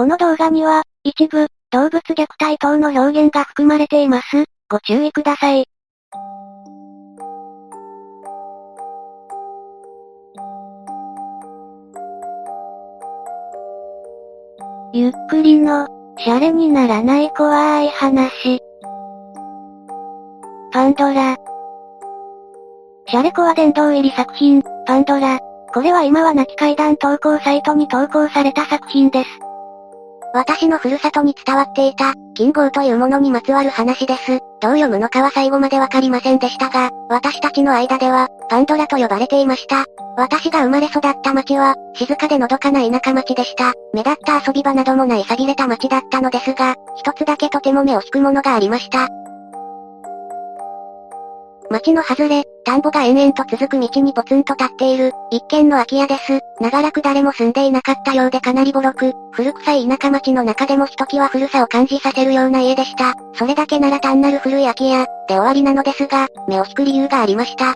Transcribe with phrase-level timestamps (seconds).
[0.00, 4.44] この動画には、一部、動物虐待等の表現が含まれています。
[4.70, 5.66] ご注意ください。
[14.94, 15.86] ゆっくりの、
[16.16, 18.58] シャレにならない怖い話。
[20.72, 21.36] パンドラ。
[23.06, 25.40] シャレコア殿堂入り作品、パンドラ。
[25.74, 29.49] これは今は亡き階段投稿サイトに投稿された作品です。
[30.32, 34.38] 私のふるさとに伝わっていた、金剛というものにまつわる話です。
[34.60, 39.86] どう読むのかは最後までわかりませんでしたが、私たちの間では、パンドラと呼ばれていました。
[40.16, 43.72] 私が生まれ育った町は、静かでのどかな田舎町でした。
[43.92, 49.08] 目立った遊び場などもない錆びれた町だったのですが、一つだけとても目を引くものがありました。
[51.70, 56.40] 町の外れ、田んぼが延々と続く道にポツンと立っている、一軒の空き家です。
[56.60, 63.14] 長らく誰も住んでいなかったようでかなりボロく、古臭い田舎町の中でもひときわ古さを感じさせるような家でした。
[63.34, 67.74] それだけなら単なる古い空き家、で終わりなのですが、目を引く理由がありました。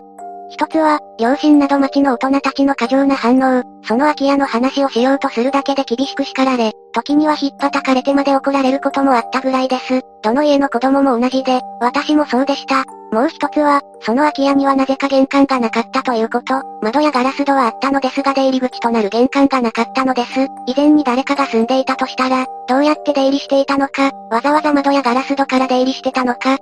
[0.49, 10.01] 一つは、両親など町の大人たちの過剰な反応、その空き家の話をしようとするだけで厳しく叱られ、時には引っ叩かれてまで怒られることもあったぐらいです。
[10.21, 12.83] どの家の子供も同じで、私もそうでした。
[13.11, 16.61] もう一つは、その空き家にはなぜか玄関がなかったということ。
[16.81, 20.47] 窓やガラス戸はあったのですが出入り口となる玄関がなかったのです。
[20.67, 26.57] 以前に誰かが住んでいたとしたら、どうやって出入りしていたのか、わざわざ窓やガラス戸から出入りしてたのか、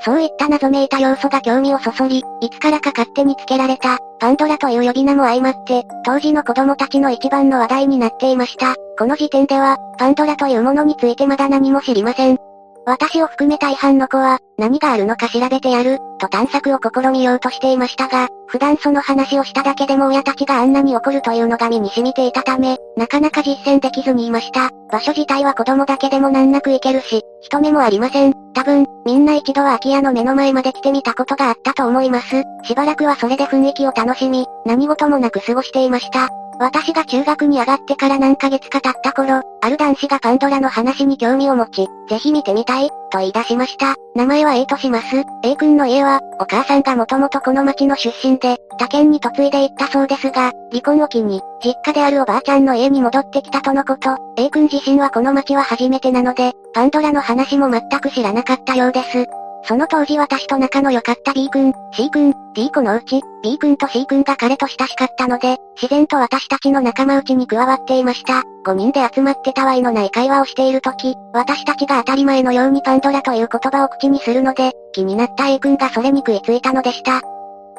[0.00, 8.74] そういった謎めいた要素が興味をそそり、いつからか勝手につけられた、パンドラという呼び名も相まって、当時の子供たちの一番の話題になっていました。
[8.98, 12.38] この時点では、パンドラというものについてまだ何も知りません。
[12.86, 24.70] 私を含め大半の子は、何があるのか調べてやる、と探索を試みようとしていましたが、普段その話をしただけでも親たちがあんなに怒るというのが身に染みていたため、なかなか実践できずにいました。
[24.92, 28.34] 場所自体は子供だけでも難なく行けるし、人目もありません。
[28.54, 32.44] 多分、みんな一度は空き家の目の前まで来てみたことがあったと思います。
[32.62, 36.28] しばらくはそれで雰囲気を楽しみ、何事もなく過ごしていました。
[36.58, 43.94] 私が中学に上がってから何ヶ月か経った頃、ある男子がパンドラの話に興味を持ち、ぜひ見てみたい、と言い出しました。
[44.14, 45.06] 名前は A とします。
[45.42, 54.16] A 君の家は、お母さんがもともとこの町の出身で、他県に嫁いで行ったそうですが、離婚を機に、実家であるおばあちゃんの家に戻ってきたとのこと。
[54.36, 59.26] A 君自身はこの町は初めてなので、パンドラの話も全く知らなかったようです。
[59.66, 68.44] その当時私と仲の良かった B 君、C 君、D 子のうち、B 君と C 君が彼と親しかったので、自然と私たちの仲間内に加わっていました。
[68.64, 77.20] 5人で集まってたわいのない会話をしている時、私たちが当たり前のようにパンドラという言葉を口にするので、気になった A 君がそれに食いついたのでした。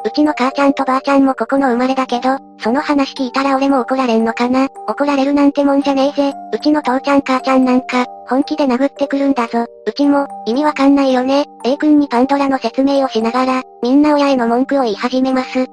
[0.07, 6.33] うちの母ちゃんとばあちゃんもここの生まれだけど、その話聞いたら俺も怒られんのかな怒られるなんてもんじゃねえぜ。
[6.53, 9.65] うちの父ちゃん母ちゃんなんか、本気で殴ってくるんだぞ。
[9.85, 11.43] うちも、意味わかんないよね。
[11.65, 15.65] A 君にパンドラの説明をしながら、みんな親への文句を言い始めます。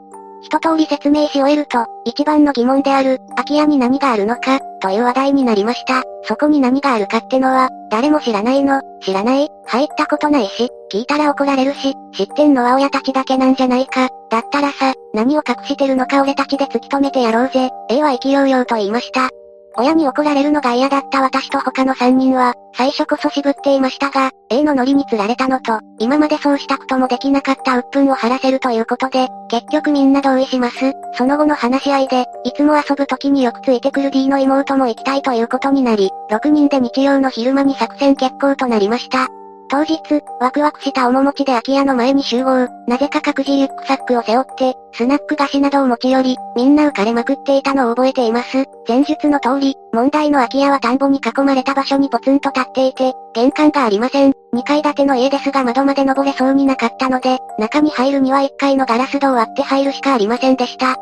[0.44, 6.02] 一通り説明し終えると、一番の疑問である、空き家に何があるのか、という話題になりました。
[6.24, 8.82] そこに何があるかってのは、誰も知らないの。
[9.00, 14.10] 知らない入ったことないし、聞いたら怒られるし、知ってんのは親たちだけなんじゃないか。
[14.30, 17.70] だったらさ、何を隠してるのか俺たちで突き止めてやろうぜ。
[17.88, 19.30] A は意気揚々と言いました。
[19.76, 30.92] 親に怒られるのが嫌だった私と他の3人は、最初こそ渋っていましたが、A のノリに釣られたのと、今までそうしたこともできなかった鬱憤を晴らせるということで、結局みんな同意します。
[31.14, 39.28] その後の話し合いで、いつも遊ぶ時によくついてくる D の妹も行きたいということになり、6人で日曜の昼間に作戦決行となりました。
[39.70, 39.98] 当日、
[40.40, 42.68] ワクワクした面持ちで空き家の前に集合。
[42.86, 48.64] なぜか各自リュックサックを背負って、スナック菓子などを持ち寄り、みんな浮かれまくっていたのを覚えています。
[48.86, 54.32] 前述の通り、問題の空き家は田んぼに囲まれた場所にポツンと立っていて、玄関がありません。
[54.54, 60.96] 2階建ての家ですが窓まで登れそうになかったので、中に入るには1階のガラス戸を割って入るしかありませんでした。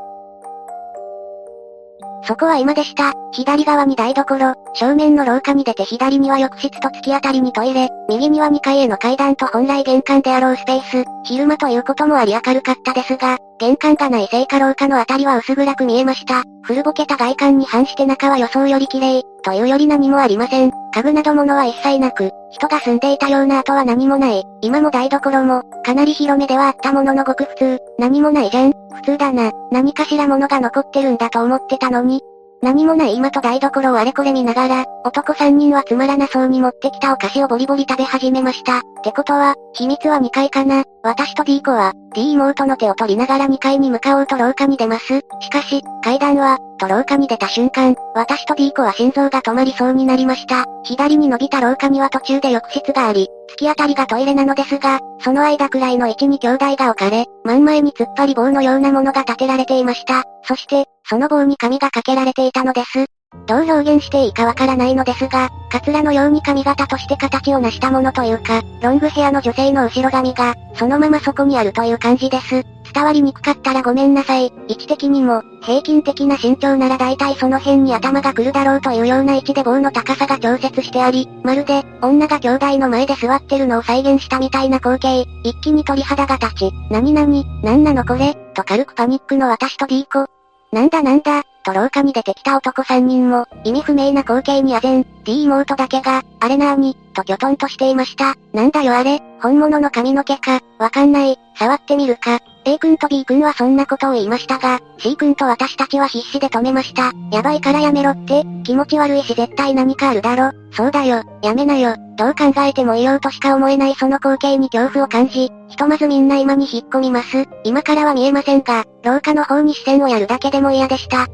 [2.24, 3.12] そこは今でした。
[3.32, 16.44] 左側に台所、正面の廊下に出て左には浴室と突き当たりにトイレ、右には2階への階段と本来玄関であろうスペース、昼間ということもあり明るかったですが、玄関がないせいか廊下のあたりは薄暗く見えました。
[16.62, 20.70] 古ぼけた外観に反して中は予想より綺麗、というより何もありません。
[20.94, 24.44] 家具など物は一切なく、人が住んでいたような跡は何もない。
[24.60, 28.72] 今も台所も、かなり広めではあったもののごく普通、何もないじゃん。
[28.94, 29.50] 普通だな。
[29.70, 32.20] 何かしら物が残ってるんだと思ってたのに。
[32.62, 38.82] 何もない今と台所をあれこれ見ながら、男3人はつまらなそうに持ってきたお菓子をボリボリ食べ始めました。
[39.02, 40.84] ってことは、秘密は2階かな。
[41.02, 45.06] 私と D 子は、D 妹の手を取りながら2階に向かおうと廊下に出ます。
[45.06, 50.66] しかし、階段は、と廊下に出た瞬間、私と D 子は心臓が止まりそうになりました。
[50.84, 60.22] 左に伸びた廊下には途中で浴室があり、突き当たりがトイレなのですが、その間くらいの位置に兄弟が置かれ、真ん前に突っ張り棒のようなものが立てられていました。
[60.44, 63.06] そして、その棒に紙がかけられていたのです。
[63.46, 72.62] どう表現していいかわからないのですが、カツラのように髪型として形を成したものというか、ロングヘアの女性の後ろ髪が、そのままそこにあるという感じです。
[72.94, 74.52] 伝わりにくかったらごめんなさい。
[74.68, 90.26] 位置的にも、平均的な身長なら大体その辺に頭が来るだろうというような位置で棒の高さが調節してあり、まるで、女が兄弟の前で座ってるのを再現したみたいな光景、一気に鳥肌が立ち、何々、何なのこれ、と軽くパニックの私と D 子。
[90.70, 98.34] なんだなんだ、と廊下に出てきた男三人も、意味不明な光景に唖然、D 妹だけが、あれなーに、ときょとんとしていました。
[98.52, 102.40] なんだよあれ、本物の髪の毛か、わかんない、触ってみるか。
[102.64, 107.12] A 君と B 君はそんなことを言いましたが、C 君と私たちは必死で止めました。
[107.32, 110.52] やばいからやめろって、気持ち悪いし絶対何かあるだろ。
[110.72, 111.96] そうだよ、やめなよ。
[112.16, 117.48] どう考えても異様としか思えないその光景に恐怖を感じ、ひとまずみんな今に引っ込みます。
[117.64, 121.26] 今からは見えませんが、廊下の方に視線をやるだけでも嫌でした。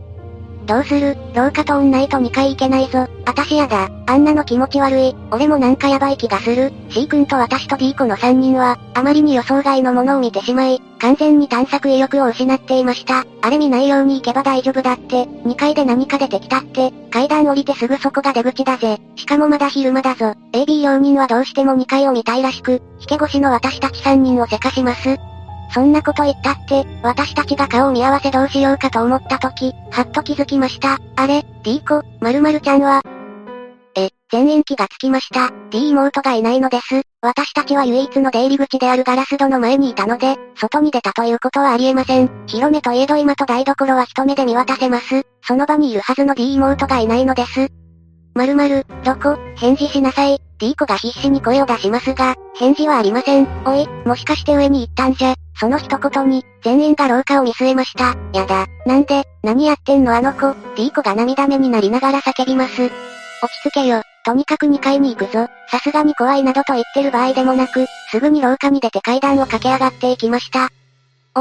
[0.69, 1.17] どうする？
[1.35, 3.09] 廊下とオンナイト2回行けないぞ。
[3.25, 3.88] あたしやだ。
[4.06, 5.17] あんなの気持ち悪い。
[5.31, 6.73] 俺もなんかやばい気がする。
[6.91, 13.25] C 君と私と D 子の3人は、あまりに予想外のものを見てしまい、完全に探索意欲を失っていました。
[13.41, 15.25] あれ見ないように行けば大丈夫だって。
[15.25, 16.93] 2階で何か出てきたって。
[17.11, 18.99] 階段降りてすぐそこが出口だぜ。
[19.17, 20.35] しかもまだ昼間だぞ。
[20.53, 25.17] AB 両人はどうしても2階を見たいらしく、引け越しの私たち3人をせかします。
[25.70, 30.99] そんなこと言ったって、私たちが顔を見合わせどうしようかと思った時、はっと気づきました。
[31.17, 33.03] あれ、D 子、〇〇ちゃんは、
[33.94, 35.50] え、全員気がつきました。
[35.70, 37.03] D 妹がいないのです。
[37.20, 42.31] 私たちは唯一の出入り口であるガラス戸の前にいたので、外に出たということはありえません。
[42.47, 45.23] 広めといえど今と台所は一目で見渡せます。
[45.43, 47.69] その場にいるはずの D 妹がいないのです。
[48.38, 50.40] 〇〇、どこ、返事しなさい。
[50.58, 53.49] D 子が必死に声を出しますが、返事はありません。
[53.64, 55.35] おい、もしかして上に行ったんじゃ？
[55.58, 58.14] その一言に、全員が廊下を見据えました。
[58.32, 60.14] やだ、なんで、何やってんの？
[60.14, 60.55] あの子。
[60.76, 62.85] D 子が涙目になりながら叫びます。
[62.85, 64.02] 落ち着けよ。
[64.25, 65.49] とにかく2階に行くぞ。
[65.69, 70.69] さすがに怖いなどと言ってる場合でもなく、すぐに廊下に出て階段を駆け上がっていきました。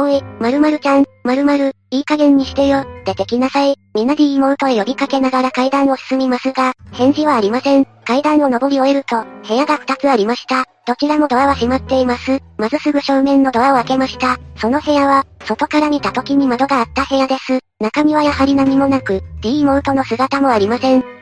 [0.01, 3.75] おい、〇〇ちゃん、〇〇、いい加減にしてよ、出てきなさい。
[3.95, 7.85] みな D 妹へ呼びかけながら階段を進みますが、返事はありません。
[8.05, 10.65] 階段を登り終えると、部屋が2つありました。
[10.85, 12.39] どちらもドアは閉まっています。
[12.57, 14.37] まずすぐ正面のドアを開けました。
[14.55, 17.59] その部屋は、外から見た時に窓があった部屋です。
[17.79, 21.16] 中にはやはり何もなく、D 妹の姿もありません。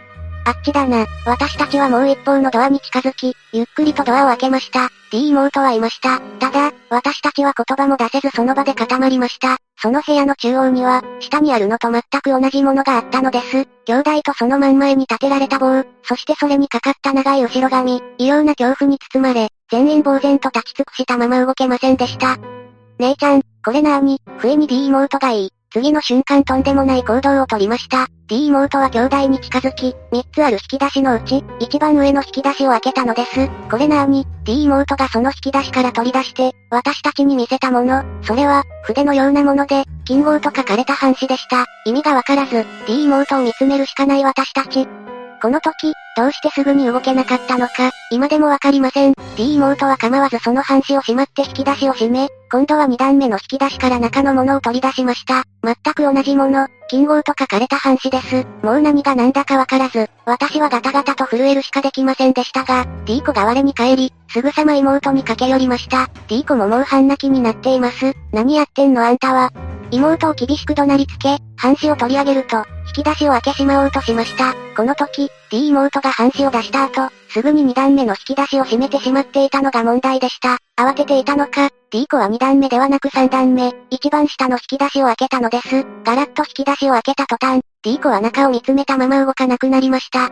[0.45, 1.07] あっちだな。
[1.25, 4.89] 私たちはもう一方のドアに近づき、ゆっくりとドアを開けました。
[5.11, 6.19] D 妹はいました。
[6.39, 9.57] ただ、私たちは言葉も出せずその場で固まりました。
[9.81, 13.67] その部屋の中央には、下にあるのと全く同じものがあったのです。
[13.85, 22.37] 兄弟とその真ん前に立てられた棒、そしてそれにかかった長い後ろ髪、異様な恐怖に包まれ、全員呆然と立ち尽くしたまま動けませんでした。
[22.99, 25.54] 姉ちゃん、これなーに、笛に D 妹がいい。
[25.75, 28.07] 次の瞬間とんでもない行動をとりました。
[28.27, 33.49] D 妹は兄弟に近づき、3つある引き出しのうち、一番上の引き出しを開けたのです。
[33.69, 41.65] これなーに、D 妹がその引き出しから取り出して、私たちに見せたもの、それは、筆のようなもので、金号と書かれた半紙でした。
[41.85, 44.87] 意味がわからず、D 妹を見つめるしかない私たち。
[45.41, 49.13] この時、どうしてすぐに動けなかったのか、今でもわかりません。
[49.35, 55.43] D 妹は構わずその半紙をしまって引き出しを閉め、今度は2段目の引き出しから中のものを取り出しました。
[55.61, 58.47] 全く同じもの、金号と書かれた半紙です。
[58.63, 66.07] もう何が何だかわからず、私はガタガタと震えるしかできませんでしたが、D 子が我に返り、すぐさま妹に駆け寄りました。
[66.29, 68.13] D 子ももう半泣きになっています。
[68.31, 69.51] 何やってんのあんたは。
[69.91, 74.53] 妹を厳しく怒鳴りつけ、半紙を取り上げると、引き出しを開けしまおうとしました。
[74.77, 80.57] この時、D 妹が半紙を出した後、すぐに2段目の引き出しを閉めてしまっていたのが問題でした。
[80.77, 85.85] 慌てていたのか、D 子は2段目ではなく3段目、一番下の引き出しを開けたのです。
[86.03, 90.29] ガラッと引き出しを開けた途端、D 子は中を見つめたまま動かなくなりました。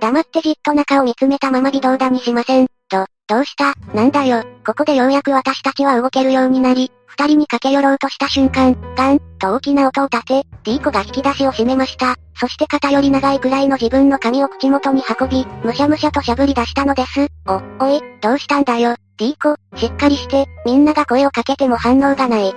[0.00, 2.66] 黙ってじっと中を見つめたまま微動だにしません。
[2.88, 3.74] と、どうした？
[3.94, 4.42] なんだよ。
[4.64, 12.16] ここでようやく私たちは動けるようになり、二人に駆け寄ろうとした瞬間、ガン、と大きな音を立て、D 子が引き出しを閉めました。
[12.36, 17.26] そして肩より長いくらいの自分の髪を口元に運び、むしゃむしゃとしゃぶり出したのです。
[17.46, 18.94] お、おい、どうしたんだよ。
[19.22, 22.52] いい子、しっかりして、みんなが声をかけても反応がない。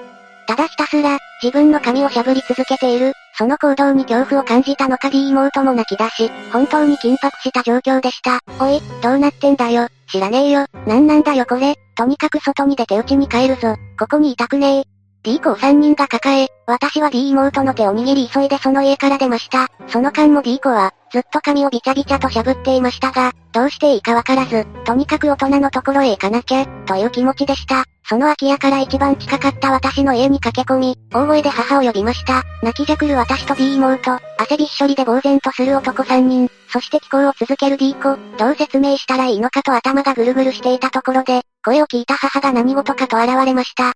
[0.48, 8.39] ただひたすら、自分の髪をしゃぶり続けている、その行動に恐怖を感じたのか D 妹も泣き出し、本当に緊迫した状況でした。
[8.60, 14.95] おい、どうなってんだよ、知らねえよ、なんなんだよこれ、とにかく外に出て家に帰るぞ、ここにいたくねえ、
[15.25, 19.70] D 子を3人が抱え、私は D 妹の手を握り急いでその家から出ました。
[19.88, 27.86] その間も D 子は、ずっと髪をビチャビチャとしゃぶっていましたが、どうしていいかわからず、とにかく大人のところへ行かなきゃ、という気持ちでした。
[28.08, 32.44] その空き家から一番近かった私の家に駆け込み、大声で母を呼びました。
[32.62, 43.94] 泣きじゃくる私と D 妹、汗びっしょりで呆然とする男3人、そして気候を続ける D 子、どう説明したらいいのかと頭がぐるぐるしていたところで、声を聞いた母が何事かと現れました。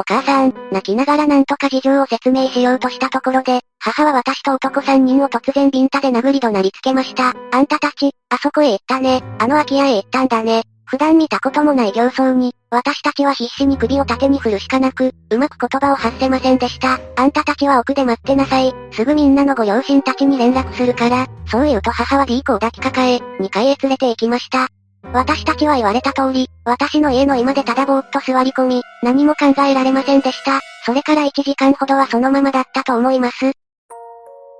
[0.00, 7.34] お母さん、泣きながらなんとか事情を説明しようとしたところで、母は私と男三人を突然ビンタで殴り怒鳴りつけました。
[7.52, 9.22] あんたたち、あそこへ行ったね。
[9.38, 10.62] あの空き家へ行ったんだね。
[10.86, 16.98] 普段見たこともない形相に、私たちは必死に首を縦に振るしかなく、うまく言葉を発せませんでした。
[17.16, 18.72] あんたたちは奥で待ってなさい。
[18.92, 21.26] すぐみんなのご両親たちに連絡するから。
[21.46, 24.68] そう言うと母は D 子を抱きかかえ、2階へ連れて行きました。
[25.12, 30.60] 私たちは言われた通り、私の家の居間でただぼーっと座り込み、何も考えられませんでした。
[30.84, 33.52] それから1時間ほどはそのままだったと思います。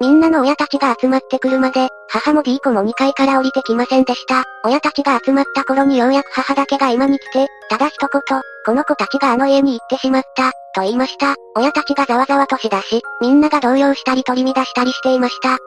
[0.00, 4.44] みんなの親たちが集まってくるまで、母も D 子も2階から降りてきませんでした。
[4.64, 11.34] 親たちが集まった頃にようやく母だけが今に来て、ただ一言、この子たちがあの家に行ってしまった、と言いました。
[11.54, 15.58] 親たちがざわざわとしだし、みんなが動揺したり取り乱したりしていました。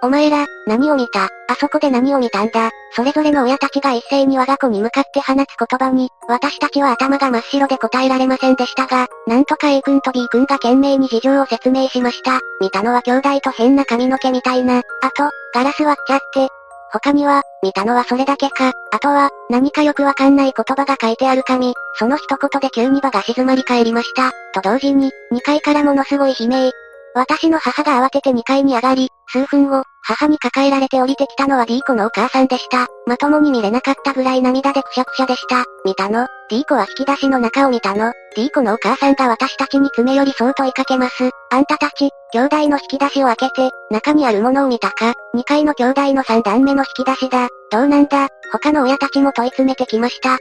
[0.00, 1.24] お前ら、何を見た？
[1.24, 2.70] あそこで何を見たんだ？
[2.94, 12.40] それぞれの親たちが一斉に我が子に向かって放つ言葉に、私たちは頭が真っ白で答えられませんでしたが、なんとか A 君と B 君が懸命に事情を説明しました。
[12.60, 14.78] 見たのは兄弟と変な髪の毛みたいな。
[14.78, 16.48] あと、ガラス割っちゃって。
[16.90, 18.72] 他には、見たのはそれだけか。
[18.92, 21.74] あとは、何かよくわかんない言葉が書いてある紙。
[21.98, 24.30] その一言で急に場が静まり返りました。
[24.54, 26.72] と同時に、2階からものすごい悲鳴。
[27.14, 32.86] 私の母が慌てて2階に上がり、数分後、母に抱えられて降りてきたのは D 子のお母さんでした。
[33.06, 35.64] まともに見れなかったぐらい涙でくしゃくしゃでした。
[35.84, 41.30] 見たの ?D 子は引き出しの中を見たの ?D 子のお母さんが私たちに詰め寄りそう問いかけます。
[41.50, 47.48] あんたたち、兄弟の引き出しを開けて、中にあるものを見たか ?2 階の兄弟の3段目の引き出しだ。
[47.70, 48.28] どうなんだ？
[48.52, 50.38] 他の親たちも問い詰めてきました。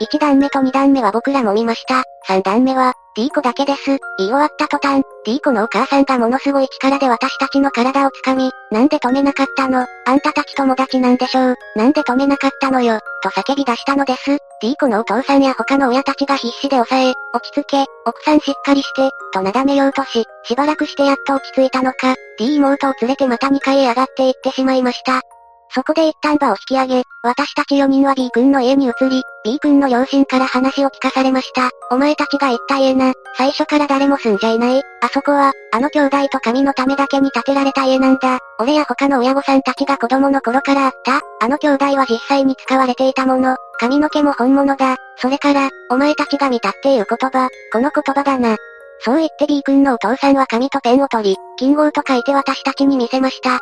[0.00, 2.04] 1段目と2段目は僕らも見ました。
[2.28, 3.86] 3段目は、D 子だけです。
[3.86, 9.86] 言い終わった途端、D 子のお母さんがものすごい力で私たちの体を掴み、なんで止めなかったの？
[10.06, 11.56] あんたたち友達なんでしょう？
[11.76, 12.98] なんで止めなかったのよ？
[13.22, 14.36] と叫び出したのです。
[14.60, 25.22] D 子のお父さんや他の親たちが必死で抑え、落ち着け、奥さんしっかりして、となだめようとし、しばらくしてやっと落ち着いたのか、D 妹を連れてまた2階へ上がっていってしまいました。
[25.70, 31.70] そこで一旦場を引き上げ、私たち4人は B 君の家に移り、B 君の両親から話を聞かされました。
[31.90, 34.82] お前たちが行った家な、最初から誰も住んじゃいない。
[35.02, 38.38] あそこは、あの兄弟と神のためだけに建てられた家なんだ。
[38.58, 41.20] 俺や他の親御さんたちが子供の頃からあった。
[41.40, 43.56] あの兄弟は実際に使われていたもの。
[43.78, 44.96] 髪の毛も本物だ。
[45.18, 48.56] それから、お前たちが見たっていう言葉、この言葉だな。
[49.00, 53.60] そう言って B 君のお父さんは紙とペンを取り、金号と書いて私たちに見せました。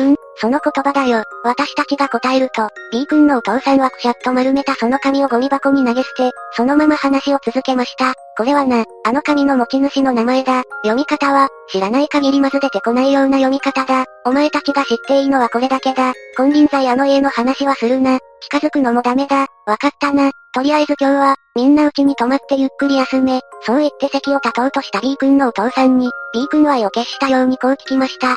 [0.00, 1.22] うん、その言葉だよ。
[1.44, 8.14] 私たちが答えると、B 君のお父さんはくしゃっと丸めたその紙をゴミ箱に投げ捨て、そのまま話を続けました。
[8.36, 10.62] これはな、あの紙の持ち主の名前だ。
[10.82, 14.06] 読み方は、知らない限りまず出てこないような読み方だ。
[14.24, 16.14] お前たちが知っていいのはこれだけだ。
[16.36, 18.18] 金輪際あの家の話はするな。
[18.40, 19.46] 近づくのもダメだ。
[19.66, 20.30] わかったな。
[20.52, 23.40] とりあえず今日は、みんな家に泊まってゆっくり休め。
[23.62, 28.36] そう言って席を立とうとした B 君のお父さんに、B 君は意を消したようにこう聞きました。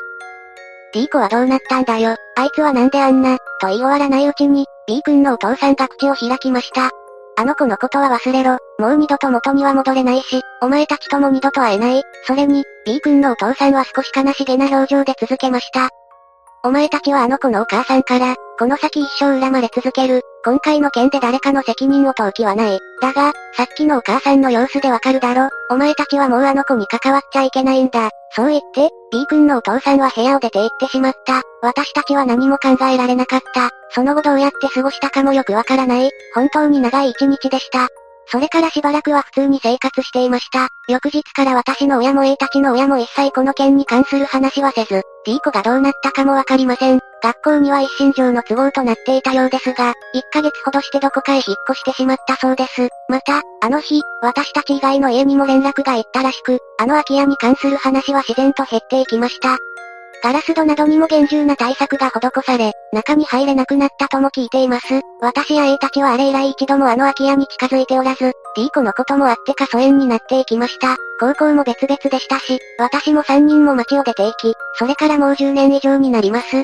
[0.94, 2.16] D 子はどうなったんだよ。
[2.36, 6.92] あいつはなんであんな、と言い終わらないうちに、B 君のお父さんが口を開きました。
[7.36, 8.58] あの子のことは忘れろ。
[8.78, 12.04] もう二度と元には戻れないし、お前たちとも二度と会えない。
[12.28, 15.90] それに、B 君のお父さんは少し悲しげな表情で続けました。
[16.66, 20.22] お前たちはあの子のお母さんから、この先一生恨まれ続ける。
[20.46, 22.80] 今回の件で誰かの責任を問う気はない。
[23.02, 25.50] だが、さっきのお母さんの様子でわかるだろ。
[25.70, 28.12] お前たちはもうあの子に関わっちゃいけないんだ。
[28.32, 31.42] そう言って、B 君のお父さんは部屋を出て行ってしまった。
[31.62, 33.70] 私たちは何も考えられなかった。
[33.90, 36.10] その後どうやって過ごしたかもよくわからない。
[36.34, 37.90] 本当に長い一日でした。
[38.28, 40.70] それからしばらくは普通に生活していました。
[40.88, 47.00] 翌日から私の親も A たちの親も一切この件に関する話はせず、D 子がどうなったかもわかりません。
[47.22, 52.90] 学校には一身上の都合となっていたようですが、1ヶ月ほどしてどこかへ引っ越してしまったそうです。
[53.08, 59.58] また、あの日、私たち以外の家にも連絡が行ったらしく、あの空き家に関する話は自然と減っていきました。
[60.24, 65.02] ガラス戸などにも厳重な対策が施され、中に入れなくなったとも聞いています。
[65.20, 70.96] 私や A たちはあれ以来一度もあの空き家に近づいておらず、D 子のこともあってか疎遠になっていきました。
[71.20, 76.64] 高校も別々でしたし、私も3人も街を出ていき、それからもう10年以上になります。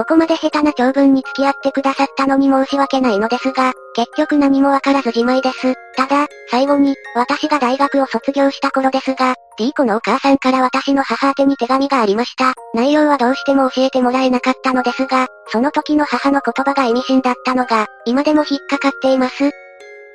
[0.00, 5.74] ここまで下手な長文に付き合ってくださったのに申し訳ないのですが、結局何もわからずじまいです。
[5.94, 12.54] ただ、最後に、私が大学を卒業した頃ですが、D 子のお母さんから私の母宛に手紙がありました。
[12.72, 19.50] 内容はどうしても教えてもらえなかったのですが、その時の母の言葉が意味深だったのが、今でも引っかかっています。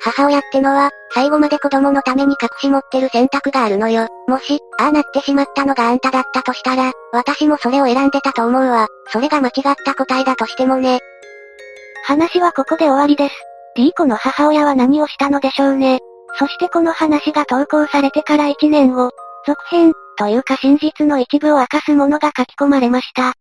[0.02, 4.06] 母親ってのは、最後まで子供のために隠し持ってる選択があるのよ。
[4.28, 8.88] もし、ああなってしまったのがあんただったとしたら、私もそれを選んでたと思うわ。
[9.12, 11.00] それが間違った答えだとしてもね。
[12.04, 13.34] 話はここで終わりです。
[13.74, 16.00] D 子の母親は何をしたのでしょうね。
[16.38, 19.10] そしてこの話が投稿されてから1年後、
[19.46, 23.34] 続編、というか真実の一部を明かすものが書き込まれました。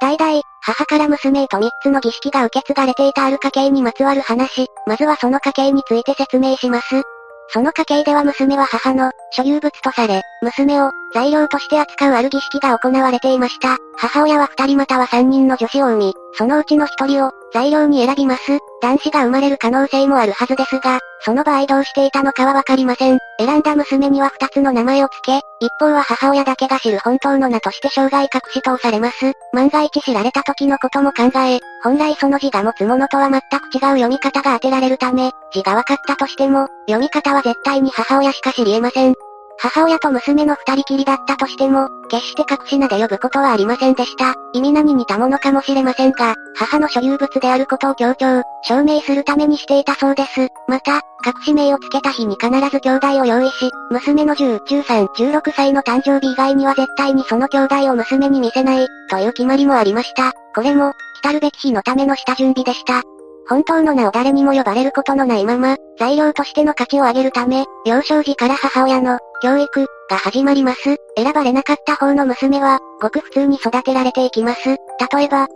[0.00, 7.02] 代々、母から娘へと3つの儀式が受け継がれていたある家系にまつわる話、まずはその家系について説明します。
[7.50, 13.76] その家系では娘は母の所有物とされ、娘を材料として扱うある儀式が行われていました。
[13.96, 18.58] 母親は二人または三人の女子を産み、そのうちの一人を材料に選びます。
[18.80, 23.18] 男子が生まれる可能性もあるはずですが、その場合どうしていたのかはわかりません。
[23.38, 29.32] 選んだ娘には二つの名前を付け、一方は母親だけが知る本当の名として生涯隠し通されます。
[29.52, 39.14] 万が一知られた時のことも考え、本来その字が持つものとは全く違う読み方が当てられるため、字が分かったとしても、読み方は絶対に母親しか知り得ません。
[39.60, 44.34] 母親と娘の二人きりだったとしても、決して隠し名で呼ぶことはありませんでした。
[44.52, 50.48] 意味名に似たものかもしれませんが、母の所有物であることを強調、証明するためにしていたそうです。
[50.68, 60.32] また、隠し名をつけた日に必ず兄弟を用意し、娘の10、13、16歳の誕生日以外には絶対にその兄弟を娘に見せない、という決まりもありました。
[60.54, 63.02] これも、来るべき日のための下準備でした。
[63.48, 70.96] 本当の名を誰にも呼ばれることのないまま、材料としての価値を上げるため、幼少時から母親の、教育、が始まります。
[71.16, 74.64] 選ばれなかった方の娘は、ごく普通に育てられていきます。
[74.66, 75.46] 例えば、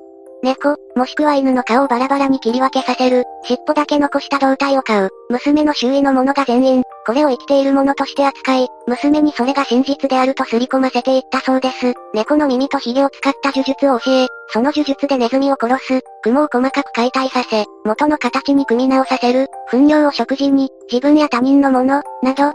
[0.43, 11.95] 猫、もしくは犬の顔をバラバラに切り分けさせる、尻尾だけ残した胴体を飼う、娘の周囲のものが全員、これを生きているものとして扱い、娘にそれが真実であると刷り込ませていったそうです。
[12.13, 22.53] 猫の耳と髭を使った呪術を教え、その呪術でネズミを殺す、雲を細かく解体させ、元の形に組み直させる、糞尿を食事に、自分や他人のもの、など、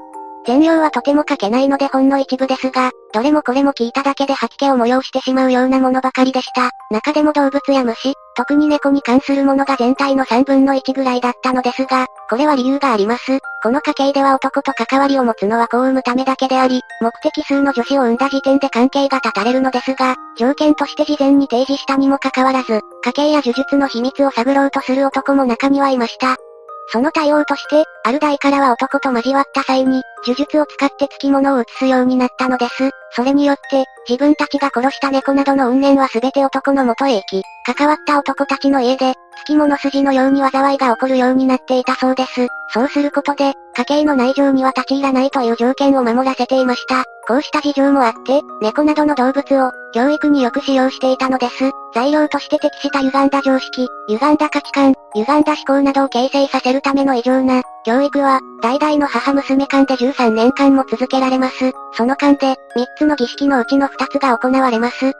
[0.47, 6.69] 全容はとても書けないのでほんの一部ですが、どれもこれも聞いただけで吐き気を催してしまうようなものばかりでした。
[6.89, 13.39] 中でも動物や虫、特に猫に関するものが全体の3分の1ぐらいだったのですが、これは理由があります。
[13.61, 26.37] この家系では男と関わりを持つのは子を産むためだけであり、目的数の女子を産んだ時点で関係が断たれるのですが、条件として事前に提示したにもかかわらず、家系や呪術の秘密を探ろうとする男も中にはいました。
[26.89, 32.89] その対応として、ある代からは男と交わった際に、呪術を使って付き物を移すようになったのです。
[33.11, 37.43] それによって、自分たちが殺した猫などの怨念は全て男の元へ行き、
[37.75, 42.47] 関わった男たちの家で、付き物筋のように災いが起こるようになっていたそうです。
[42.73, 47.03] そうすることで、家計の内情には立ち入らないという条件を守らせていました。
[47.27, 51.71] こうした事情もあって、猫などの動物を、教育によく使用していたのです。
[51.93, 61.71] 材料として適した歪んだ常識、歪んだ価値観、歪んだ思考などを形成させるための異常な、教育は、代々の母娘間で13年間も続けられます。
[61.93, 62.55] その間で、3
[62.97, 65.11] つの儀式のうちの2つが行われます。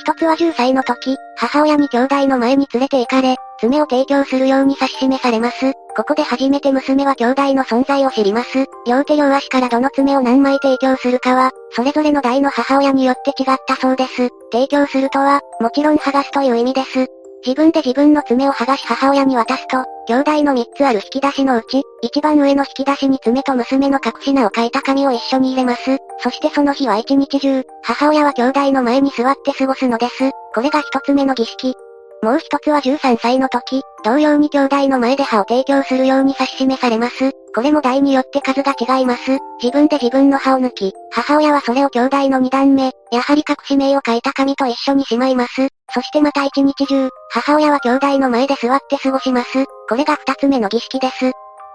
[0.00, 5.72] 一つは10歳の時、母親に兄弟の前に連れて行かれ、爪を提供するように指し示されます。
[5.96, 8.64] ここで初めて娘は兄弟の存在を知ります。
[8.86, 14.30] 両手両足からどの爪を何枚提供するかは、それぞれの代の母親によって違ったそうです。
[14.50, 17.06] 提供するとは、もちろん剥がすという意味です。
[17.44, 25.98] 自分で自分の爪を剥がし母親に渡すと、兄弟の3つある引き出しのうち、一番上の引き出しに爪と娘の隠し名を書いた紙を一緒に入れます。
[26.18, 30.30] そしてその日は一日中、母親は兄弟の前に座って過ごすのです。
[30.54, 31.74] これが一つ目の儀式。
[32.22, 37.32] もう一つは13歳の時、同様に兄弟の前で歯を提供するように指し示されます。
[37.52, 39.38] これも代によって数が違います。
[39.60, 45.66] 自分で自分の歯を抜き、母親はそれを兄弟の二段目、やはり隠し名を書いた紙と一緒にしまいます。
[45.92, 49.64] そしてまた一日中、母親は兄弟の前で座って過ごします。
[49.88, 51.32] これが二つ目の儀式です。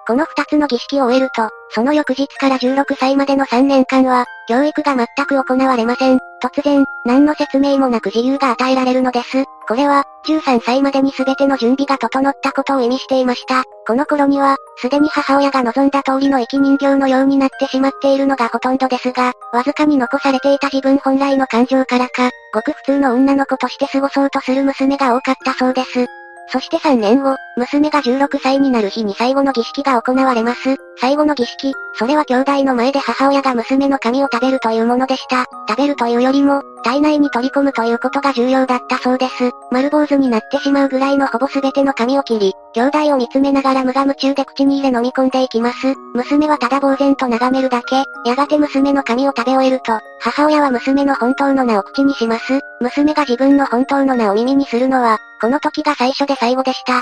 [0.07, 6.19] この二つの儀式を終えると、その翌日から16歳までの3年間は、教育が全く行われません。
[6.41, 9.43] 突然、何の説明もなく自由が与えられるのです。
[9.67, 13.63] これは、13歳までに全ての準備が整ったことを意味していました。
[13.85, 26.05] この頃には、すでに母親が望んだ通りの生き人形のようになってしまっているのがほとんどですが、わずかに残されていた自分本来の感情からか、ごく普通の女の子として過ごそうとする娘が多かったそうです。
[26.49, 30.77] そして3年後、娘が16歳になる日に最後の儀式が行われます。
[30.99, 35.45] 最後の儀式、それは兄弟の前で母親が娘の髪を食べるというものでした。
[35.67, 39.51] 食べるというよりも、体内に取り込むということが重要だったそうです。
[39.71, 45.95] 丸坊主になってしまうぐらいのほぼ全ての髪を切り、兄弟を見つめながら無我夢中で口に入れ飲み込んでいきます。
[46.13, 52.59] 娘はただ呆然と眺めるだけ、やがて娘の髪を食べ終えると、母親は娘の本当の名を口にします。
[52.79, 57.01] 娘が自分の本当の名を耳にするのは、この時が最初で最後でした。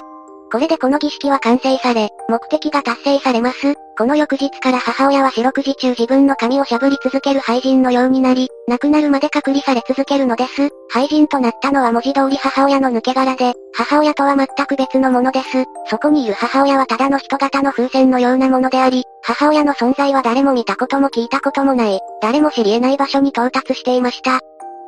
[0.51, 3.75] これでこの儀式は完成され、目的が達成されます。
[3.97, 10.69] この翌日から母親は四六時中自分の髪をしゃぶり続ける廃人のようになり、亡くなるまで隔離され続けるのです。
[10.89, 15.63] 廃人となったのは文字通り母親の抜け殻で、母親とは全く別のものです。
[15.89, 24.39] そこにいる母親はただの人型の風船のようなものであり、母親の存在は誰も見たことも聞いたこともない、誰も知り得ない場所に到達していました。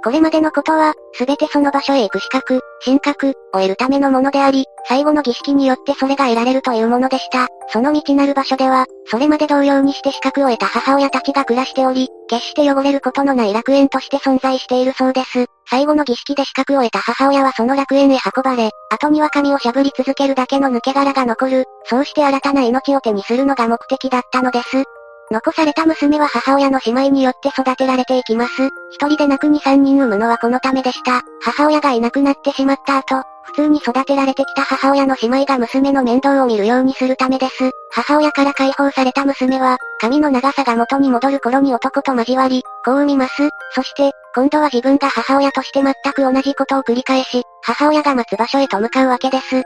[0.08, 7.48] これまでのことは、すべてその場所へ行く資格、神格、を得るためのものであり、最後の儀式によってそれが得られるというものでした。
[7.74, 15.46] その道なる場所では、それまで同様にして資格を得た母親たちが暮らしており、決して汚れることのない楽園として存在しているそうです。
[15.70, 24.86] 最後の儀式で資格を得た母親はその楽園へ運ばれ、後には髪をしゃぶり続けるだけの抜け殻が残る、そうして新たな命を手にするのが目的だったのです。
[25.30, 28.68] 残された娘は母親の姉妹によって育てられていきます。
[28.92, 31.22] 一人で泣くに三人産むのはこのためでした。
[31.42, 37.72] 母親がいなくなってしまった後、普通に育てられてきた母親の姉妹が娘の面倒を見るようにするためです。
[37.92, 43.50] 母親から解放された娘は、髪の長さが元に戻る頃に男と交わり、子を産みます。
[43.74, 49.63] そして、今度は自分が母親として全く同じことを繰り返し、母親が待つ場所へと向かうわけです。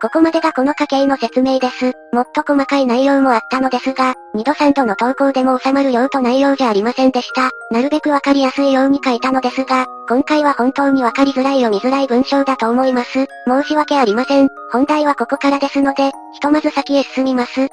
[0.00, 1.92] ここまでがこの家系の説明です。
[2.12, 7.50] もっと細かい内容もあったのですが、2度3度の投稿でも収まる量と内容じゃありませんでした。
[7.72, 13.26] なるべくわかりやすいように書いたのですが、今回は本当にわかりづらい読みづらい文章だと思います。
[13.46, 14.48] 申し訳ありません。
[14.70, 17.68] 本題はここからですので、ひとまず先へ進みます。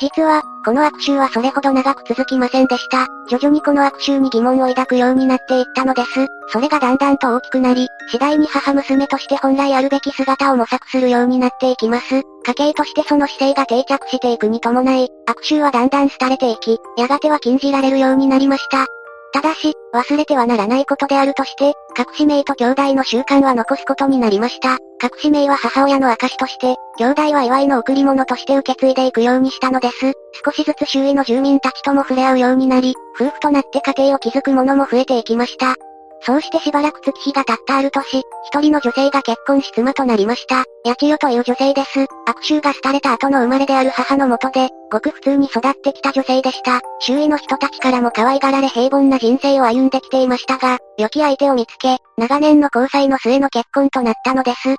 [0.00, 3.06] 実は、この悪臭はそれほど長く続きませんでした。
[3.28, 6.26] 徐々にこの悪臭に疑問を抱くようになっていったのです。
[6.48, 12.22] それがだんだんと大きくなり、次第に母娘として本来あるべき姿を模索するようになっていきます。
[12.46, 18.86] 家計としてその姿勢が定着していくに伴い、悪臭はだんだん廃れていき、やがては禁じられるようになりました。
[19.32, 24.78] ただし、忘れてはならないことであるとして、隠し名と兄弟の習慣は残すことになりました。
[25.04, 30.12] 隠し名は母親の証として、兄弟は祝いの贈り物として受け継いでいくようにしたのです。
[30.42, 35.74] 少しずつ周囲の住民たちとも触れ合うようになり、夫婦となって家庭を築く者も増えていきました。
[36.26, 40.64] そうしてしばらく月日が経ったある年、一人の女性が結婚し妻となりました。
[40.86, 42.06] 八千代という女性です。
[42.26, 46.80] 悪臭が廃れた後の生まれである母のもとで、ごく普通に育ってきた女性でした。
[47.00, 54.76] 周囲の人たちからも可愛がられ平凡な人生を歩んできていましたが、良き相手を見つけ、長年の交際の末の結婚となったのです。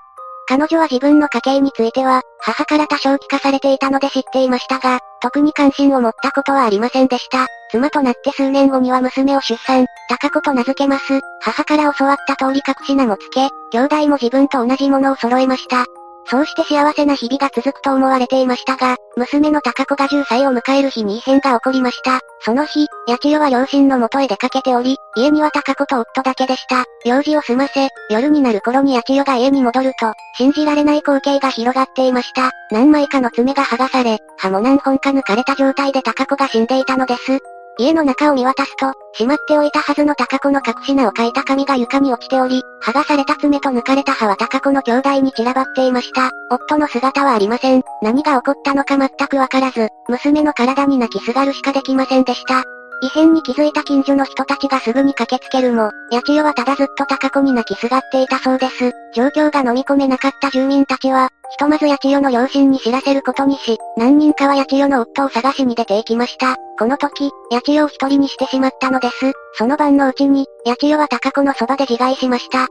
[0.47, 7.47] 彼女は自分の家系については、母から多少聞かされていたので知っていましたが、特に関心を持ったことはありませんでした。
[7.71, 11.19] 妻となって数年後には娘を出産、高子と名付けます。
[11.41, 15.85] 母から教わった通り隠し名もつけ、兄弟も自分と同じものを揃えました。
[16.27, 22.19] そうして幸せな日々が続くと思われていましたが、娘の高子が10歳を迎える日に異変が起こりました。
[22.41, 26.85] その日、八千代は両親の元へ出かけており、家には高子と夫だけでした。
[27.05, 32.51] 用事を済ませ、夜になる頃に八千代が家に戻ると、信じられない光景が広がっていました。
[32.71, 37.39] 何枚かの爪が剥がされ、歯も何本か抜かれた状態で高子が死んでいたのです。
[37.77, 46.31] 家の中を見渡すと、しまっておいたはずの高子の隠し名を書いた紙が床に落ちており、剥がされた爪と抜かれた歯は高子の兄弟に散らばっていました。
[46.49, 47.81] 夫の姿はありません。
[48.01, 52.63] 何が起こったのか全くわからず、娘の体に泣きすがるしかできませんでした。
[53.01, 58.91] 異変に気づいた近所の人たちがすぐに駆けつけるも、八千代はただずっと高子に泣きすがっていたそうです。
[59.13, 66.55] 状況が飲み込めなかった住民たちは、ひとまず八千代の両親に知らせることにし、何人かは八千代の夫を探しに出て行きました。
[66.77, 69.31] この時、八千代を一人にしてしまったのです。
[69.53, 72.67] その晩のうちに、八千代は高子のそばで自害しました。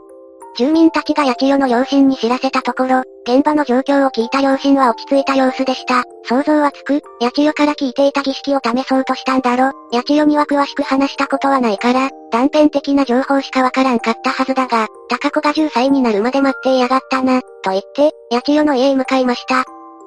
[0.57, 6.05] 住民たちが八千代の両親に知らせたところ、現場の状況を聞いた両親は落ち着いた様子でした。
[6.25, 9.73] 想像はつく、八千代から聞いていた儀式を試そうとしたんだろ。
[9.93, 19.65] 八千代には詳しく話したことはないから、断片的な情報しかわからんかったはずだが、高子が10歳になるまで待っていやがったな、と言って、八千代の家へ向かいました。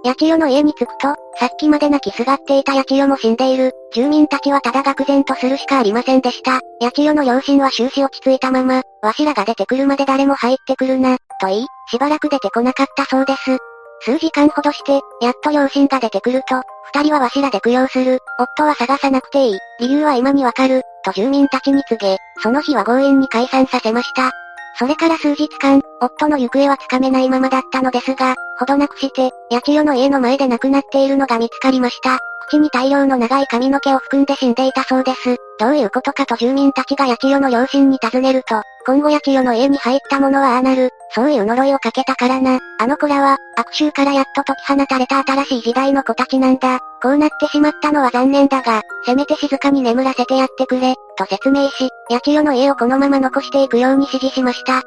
[0.07, 3.73] 八千代の家に着くと、さっきまで泣きすがっていた八千代も死んでいる。
[3.93, 6.61] 住民たちはただ愕然とするしかありませんでした。
[6.79, 13.57] 八千代の両親は終始落ち着いたまま、わしらが出てくるまで誰も入ってくるな、と言い、しばらく出てこなかったそうです。
[14.05, 16.61] 数時間ほどして、やっと両親が出てくると、
[16.93, 18.19] 二人はわしらで供養する。
[18.39, 19.59] 夫は探さなくていい。
[19.81, 20.83] 理由は今にわかる。
[21.03, 24.31] と住民たちに告げ、その日は強引に解散させました。
[24.79, 32.19] それから数日間、夫の行方はつかめないままだったのですが、ほどなくして、八千代の家の前で亡くなっているのが見つかりました。
[32.47, 35.35] 口に大量の長い髪の毛を含んで死んでいたそうです。
[35.59, 42.57] どういうことかと住民たちが八千代の両親に尋ねると、今後八千代の家に入った者はああなる、そういう呪いをかけたからな。
[42.79, 46.79] あの子らは、悪臭からやっと解き放たれた新しい時代の子たちなんだ。
[47.03, 54.81] こうなってしまったのは残念だが、せめて静かに眠らせてやってくれ、と説明し、八千代の家をこのまま残していくように指示しました。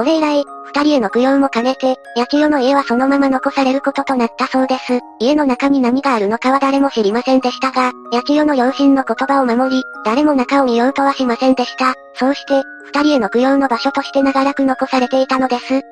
[0.00, 4.98] これ以来、二人への供養も兼ねて、八千代の家はそのまま残されることとなったそうです。
[5.18, 11.92] 家の中に何があるのかは誰も知りませんでしたが、八千代の両親の言葉を守り、誰も中を見ようとはしませんでした。
[12.14, 15.82] そうして、二人への供養の場所として長らく残されていたのです。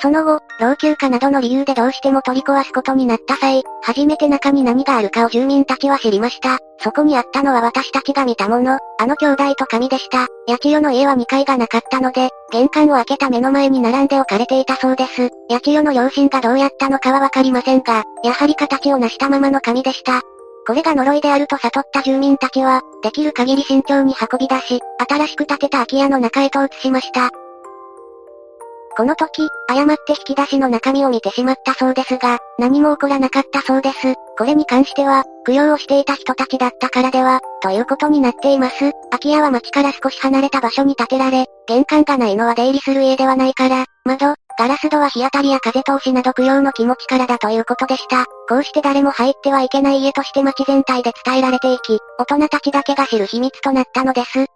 [0.00, 6.58] その後、老朽化などの理由でどうしても取り壊すことになった際、初めて中に何があるかを住民たちは知りました。
[6.82, 10.26] そこにあったのは私たちが見たもの、あの兄弟と神でした。
[10.48, 15.28] 八千代の家は2階がなかったので、玄関を開けた目の前に並んで置かれていたそうです。
[15.50, 20.22] 八千代の両親がどうやったのかはわかりませんが、やはり形を成したままの神でした。
[20.66, 27.30] これが呪いであると悟った住民たちは、できる限り慎重に運び出し、新しく建てた空き家の中へと移しました。
[28.96, 34.14] この時、誤って引き出しの中身を見てしまったそうですが、何も起こらなかったそうです。
[34.36, 38.92] これに関しては、供養をしていた人たちだったからでは、ということになっています。
[39.10, 48.26] 空き家は町から少し離れた場所に建てられ、玄関がないのは出入りする家ではないから、窓、ガラス戸は日当たりや風通しなど供養の気持ちからだということでした。
[48.48, 54.46] こうして誰も入ってはいけない家として町全体で伝えられていき、大人たちだけが知る秘密となったのです。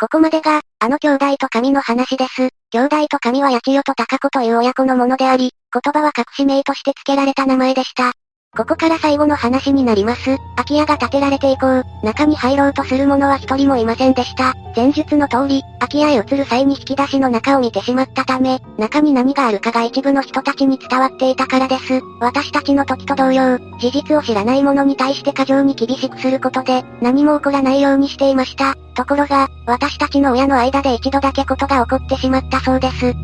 [0.00, 2.48] ここまでが、あの兄弟と神の話です。
[2.70, 8.14] 兄弟と神は八千代と高子という親子のものであり、言葉は隠し名として付けられた名前でした。
[8.56, 10.36] ここから最後の話になります。
[10.56, 14.54] 空き家が建てられて以降、中に入ろうとする者は一人もいませんでした。
[14.74, 22.00] 前述の通り、空き家へ移る際に引き出しの中を見てしまったため、中に何があるかが一部の人たちに伝わっていたからです。
[22.20, 28.74] 私たちの時と同様、事実を知らない者に対して過剰に厳しくすることで、何も起こらないようにしていました。
[28.96, 33.14] ところが、私たちの親の間で一度だけことが起こってしまったそうです。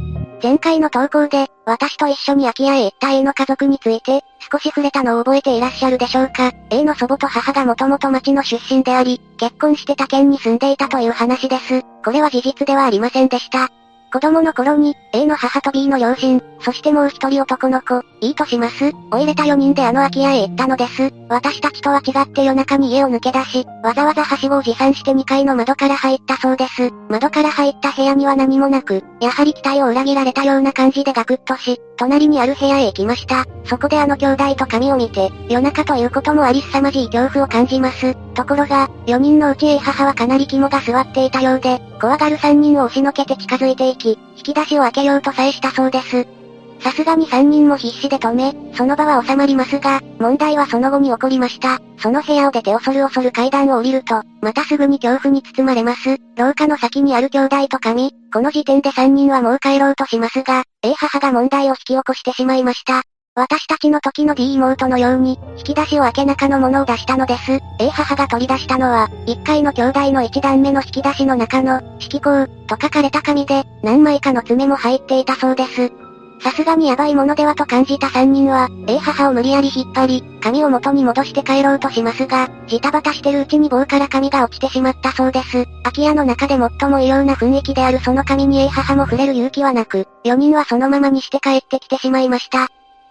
[0.42, 11.82] 前回の投稿で、私と一緒に空き家へ行った A の家族について、少し触れたのを覚えていらっしゃるでしょうか ?A の祖母と母がもともと町の出身であり、結婚して他県に住んでいたという話です。
[12.04, 13.70] これは事実ではありませんでした。
[14.12, 18.86] 子供の頃に、A の母と B の両親、そしてもう一人男の子、いいとします。
[18.86, 21.10] を入れた4人であの空き家へ行ったのです。
[21.28, 26.90] 私たちとは違って夜中に家を抜け出し、わざわざはしごを持参して2階の窓から入ったそうです。
[27.10, 33.46] 窓から入った部屋には何もなく、やはり期待を裏切られたような感じでガクッとし、隣にある部屋へ行きました。
[33.64, 38.14] そこであの兄弟と髪を見て、夜中ということもあり凄まじい恐怖を感じます。
[38.34, 46.35] ところが、4人のうち A 母はかなり肝が座っていたようで、怖がる3人を押しのけて近づいていき、引き出しを開けようとさえしたそうです。
[46.80, 51.78] さすがに3人も必死で止め、その場は収まりますが、問題はその後に起こりました。
[51.98, 56.16] その部屋を出て恐る恐る階段を降りると、またすぐに恐怖に包まれます。
[56.36, 63.02] 廊下の先にある兄弟と髪、この時点で3人はもう帰ろうとしますが、A 母が問題を引き起こしてしまいました。
[63.38, 67.60] 私たちの時の D 妹のように、引き出しを開け中のものを出したのです。
[67.78, 75.92] A 母が取り出したのは、1階の兄弟の1段目の引き出しの中の、色香、と書かれた紙で、何枚かの爪も入っていたそうです。
[76.40, 85.64] さすがにヤバいものではと感じた3人は、A 母を無理やり引っ張り、髪を元に戻して帰ろうとしますが、ジタバタしてるうちに棒から髪が落ちてしまったそうです。
[85.82, 92.68] 空き家の中で最も異様な雰囲気であるその髪に A 母も触れる勇気はなく、4人はそのままにして帰ってきてしまいました。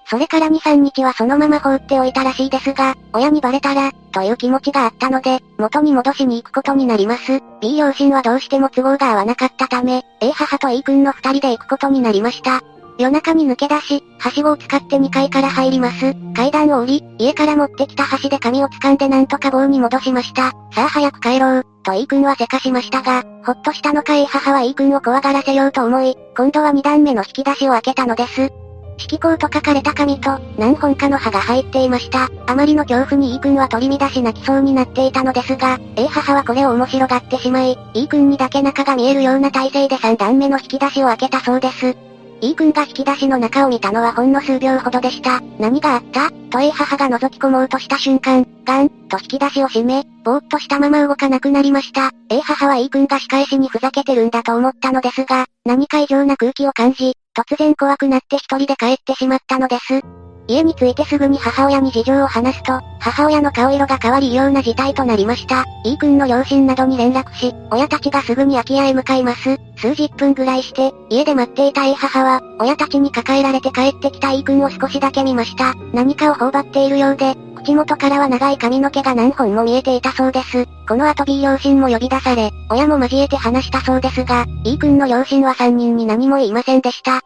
[0.07, 7.41] それから2、3日はそのまま放っておいたらしいですが、親にバレたら、という気持ちがあったので、元に戻しに行くことになります。
[7.59, 12.61] B 両親はどうしても都合が合わなかったため、A 母と A 君の二人で行くことになりました。
[12.97, 16.13] 夜中に抜け出し、はしごを使って2階から入ります。
[16.33, 20.51] 階段を降り、家から持ってきた箸で髪を掴んでなんとか棒に戻しました。
[20.73, 28.49] さあ早く帰ろう、と E 君はせかしましたが、ほっとしたのか A 母は E 君を怖がらせようと思い、今度は2段目の引き出しを開けたのです。
[28.97, 32.29] 色香と書かれた紙と、何本かの葉が入っていました。
[32.47, 42.04] あまりの恐怖に E 君は取り乱し泣きそうになっていたのですが、A 母はこれを面白がってしまい、E 君にだけ中が見えるような体勢で3段目の引き出しを開けたそうです。
[42.41, 45.41] E 君が引き出しの中を見たのはほんの数秒ほどでした。
[45.59, 46.31] 何があった？
[46.49, 52.11] と A 母が覗き込もうとした瞬間、ガン、と引き出しを閉め、ぼーっとしたまま動かなくなりました。
[52.29, 60.01] A 母は E 君が仕返しにふざけてるんだと思ったのですが、何か異常な空気を感じ、突然怖くなって一人で帰ってしまったのです。
[60.47, 65.63] 家に着いてすぐに母親に事情を話すと、母親の顔色が変わり異様な事態となりました。
[65.83, 69.57] E 君の両親などに連絡し、親たちがすぐに空き家へ向かいます。
[69.77, 75.73] 数十分ぐらいして、家で待っていた A 母は、親たちに抱えられて帰ってきた E 君を少しだけ見ました。
[75.93, 80.65] 何かを頬張っているようで、口元からは長い髪の毛が何本も見えていたそうです。
[80.87, 87.21] この後 B 両親も呼び出され、親も交えて話したそうですが、E 君の両親は3人に何も言いませんでした。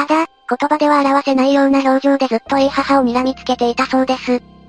[0.00, 4.59] ただ、言葉では表せないような表情でずっといい母を睨みつけていたそうです。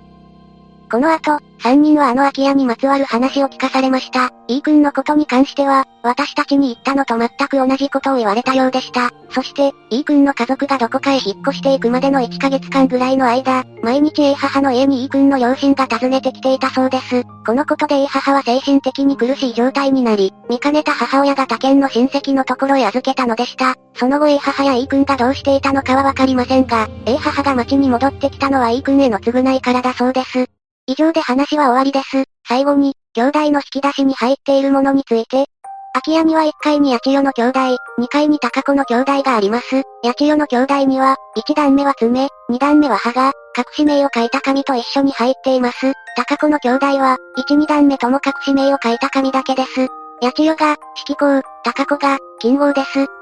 [0.91, 4.29] この後、三人はあの空き家にまつわる話を聞かされました。
[4.49, 9.09] E 君のことに関しては、私たちに言ったのと全く同じことを言われたようでした。
[9.29, 17.23] そして、E 君の家族がどこかへ引っ越していくまでの1ヶ月間ぐらいの間、毎日 A 母の家に E 君の両親が訪ねてきていたそうです。
[17.45, 23.75] このことで A 母は精神的に苦しい状態になり、見かねた母親が他県の親戚のところへ預けたのでした。
[23.93, 30.47] その後 A 母や E 君がどうしていたのかはわかりませんが、A 母が町に戻ってきたのは E 君への償いからだそうです。
[30.91, 32.25] 以上で話は終わりです。
[32.47, 35.45] 最後に、兄弟の引き出しに入っているものについて。
[35.93, 37.59] 空き家には1階に八千代の兄弟、
[37.99, 39.83] 2階に高子の兄弟があります。
[40.03, 45.93] 八千代の兄弟には、1段目は爪、2段目は歯が、隠し名を書いた紙と一緒に入っています。
[46.15, 49.87] 高子の兄弟は、1、2段目とも隠し名を書いた紙だけです。
[50.21, 53.20] 八千代が、色号、高子が、金号です。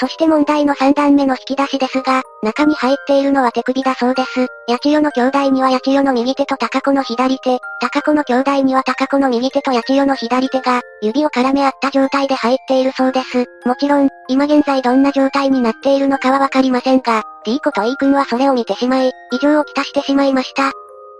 [0.00, 4.46] そして問題の3段目の引き出しですが、中に入っているのは手首だそうです。
[4.68, 13.46] 八千代の兄弟には八千代の右手と高子の左手、高子の兄弟には高子の右手と八千代の左手が、指を絡め合った状態で入っているそうです。
[13.66, 20.70] もちろん、今現在どんな状態になっているのかはわかりませんが、D 子と E 君はそれを見てしまい、異常をきたしてしまいました。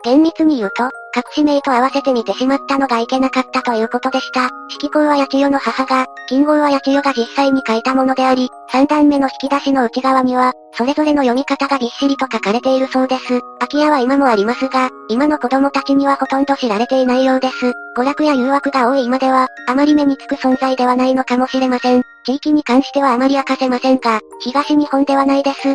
[0.05, 0.85] 厳密に言うと、
[1.17, 4.49] 隠し名と合わせて見てしまったのがいけなかったということでした。
[4.69, 13.41] 色号は八千代の母が、金号は八千代が実際に書いたものであり、三段目の引き出しの内側には、それぞれの読み方がびっしりと書かれているそうです。
[13.59, 17.73] 空き家は今もありますが、今の子供たちにはほとんど知られていないようです。
[17.97, 22.03] 娯楽や誘惑が多い今では、あまり目につく存在ではないのかもしれません。
[22.25, 25.75] 地域に関してはあまり明かせませんが、東日本ではないです。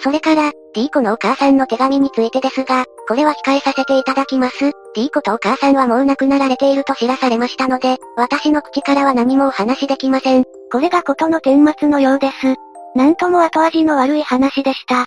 [0.00, 4.70] それから、D 子のお母さんの手紙についてですが、これは控えさせていただきます。
[4.94, 10.44] D 子とお母さんはもう亡くなられていると知らされましたので、私の口からは何もお話できません。
[10.70, 12.54] これがことの顛末のようです。
[12.94, 15.06] なんとも後味の悪い話でした。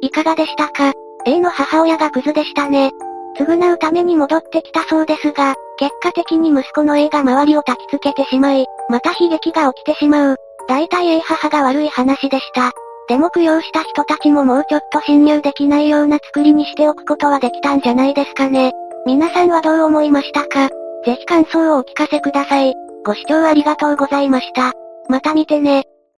[0.00, 0.92] いかがでしたか
[1.24, 2.90] ?A の母親がクズでしたね。
[3.38, 10.36] 償うために戻ってきたそうですが、結果的に息子の A が周りを焚きつけてしまい、また悲劇が起きてしまう。
[10.68, 12.72] 大体 A 母が悪い話でした。
[13.08, 18.72] でも供養した人たちももうちょっと侵入できないような作りにしておくことはできたんじゃないですかね。
[19.04, 20.68] 皆さんはどう思いましたか？
[21.04, 22.74] ぜひ感想をお聞かせください。
[23.04, 24.72] ご視聴ありがとうございました。
[25.08, 25.84] また見てね。